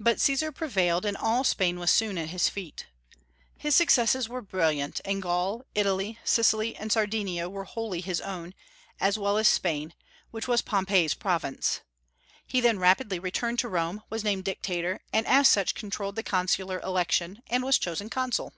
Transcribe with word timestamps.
But 0.00 0.18
Caesar 0.18 0.50
prevailed, 0.50 1.04
and 1.04 1.14
all 1.14 1.44
Spain 1.44 1.78
was 1.78 1.90
soon 1.90 2.16
at 2.16 2.30
his 2.30 2.48
feet. 2.48 2.86
His 3.54 3.76
successes 3.76 4.26
were 4.26 4.40
brilliant; 4.40 5.02
and 5.04 5.20
Gaul, 5.20 5.66
Italy, 5.74 6.18
Sicily, 6.24 6.74
and 6.74 6.90
Sardinia 6.90 7.50
were 7.50 7.64
wholly 7.64 8.00
his 8.00 8.22
own, 8.22 8.54
as 8.98 9.18
well 9.18 9.36
as 9.36 9.46
Spain, 9.46 9.92
which 10.30 10.48
was 10.48 10.62
Pompey's 10.62 11.12
province. 11.12 11.82
He 12.46 12.62
then 12.62 12.78
rapidly 12.78 13.18
returned 13.18 13.58
to 13.58 13.68
Rome, 13.68 14.00
was 14.08 14.24
named 14.24 14.44
Dictator, 14.44 15.00
and 15.12 15.26
as 15.26 15.48
such 15.50 15.74
controlled 15.74 16.16
the 16.16 16.22
consular 16.22 16.80
election, 16.80 17.42
and 17.48 17.62
was 17.62 17.76
chosen 17.76 18.08
Consul. 18.08 18.54